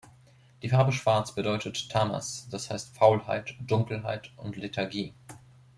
[0.63, 5.13] Die Farbe Schwarz bedeutet Tamas, das heißt Faulheit, Dunkelheit und Lethargie.